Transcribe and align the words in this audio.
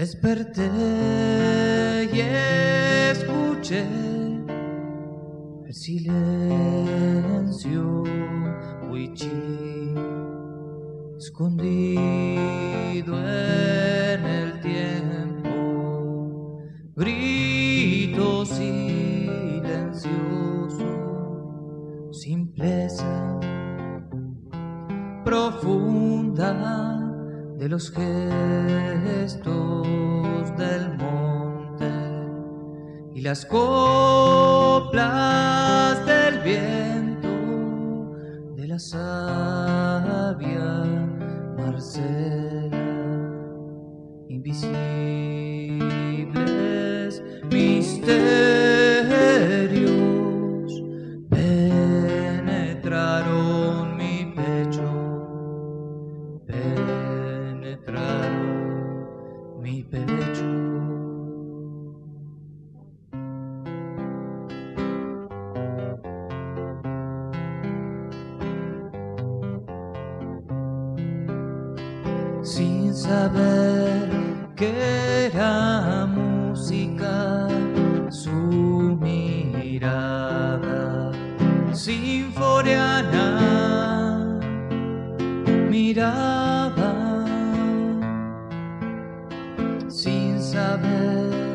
Desperté 0.00 0.64
y 2.10 2.20
escuché 3.10 3.84
el 5.66 5.74
silencio 5.74 7.24
huichí, 8.90 9.92
escondido 11.18 13.12
en 13.18 14.24
el 14.24 14.58
tiempo, 14.62 15.50
grito 16.96 18.46
silencioso, 18.46 20.08
simpleza 22.10 23.38
profunda 25.26 26.89
de 27.60 27.68
los 27.68 27.92
gestos 27.92 29.36
del 30.56 30.96
monte 30.96 31.92
y 33.14 33.20
las 33.20 33.44
coplas 33.44 34.96
del 36.06 36.38
viento 36.38 37.28
de 38.56 38.66
la 38.66 38.78
sabia 38.78 39.44
Marcela. 41.58 42.70
Invisibles 44.30 44.82
misterios 47.50 48.29
sin 72.50 72.92
saber 72.92 74.10
que 74.56 75.26
era 75.26 76.04
música 76.06 77.46
su 78.10 78.96
mirada 79.00 80.32
sinfoniana 81.72 83.28
miraba 85.70 86.92
sin 89.88 90.42
saber 90.42 91.49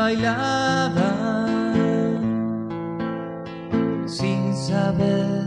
bailaba 0.00 1.12
sin 4.06 4.42
saber 4.56 5.44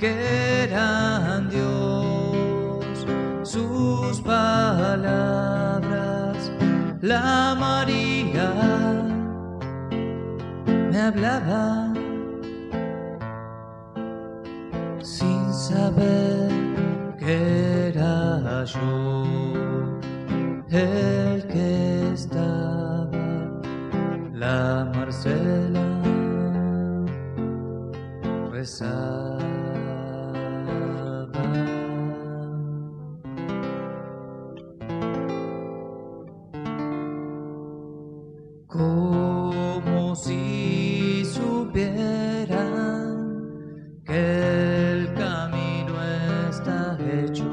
que 0.00 0.12
eran 0.64 1.48
Dios. 1.50 2.94
Sus 3.42 4.20
palabras 4.20 5.16
la 7.00 7.56
María 7.64 8.50
me 10.90 10.98
hablaba 11.08 11.92
sin 15.16 15.42
saber 15.52 16.50
que 17.18 17.34
era 17.88 18.64
yo 18.64 18.88
el 20.70 21.46
que 21.52 21.68
estaba 22.14 22.71
la 24.42 24.84
Marcela 24.92 25.86
rezaba. 28.50 29.38
como 38.66 40.16
si 40.16 41.24
supieran 41.24 42.66
que 44.04 44.22
el 44.92 45.14
camino 45.14 45.94
está 46.50 46.98
hecho. 47.14 47.44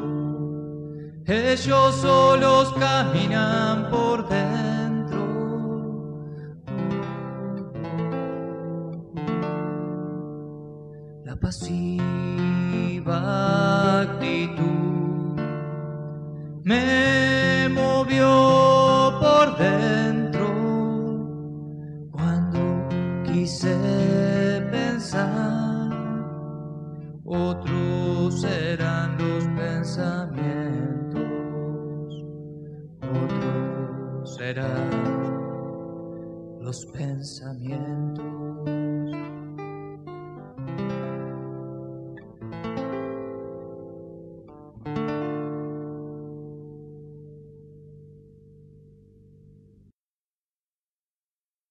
Ellos 1.26 1.96
solos 1.96 2.74
caminan 2.80 3.90
por 3.92 4.28
dentro. 4.30 4.59
Pasiva 11.40 13.22
actitud. 14.02 15.40
Me 16.64 17.68
movió 17.70 19.18
por 19.20 19.58
dentro 19.58 20.48
cuando 22.12 22.60
quise 23.26 23.76
pensar. 24.72 25.90
Otros 27.26 28.44
eran 28.44 29.18
los 29.18 29.44
pensamientos 29.60 30.60
otros 33.10 34.40
eran 34.42 34.90
los 36.62 36.86
pensamientos 36.88 38.49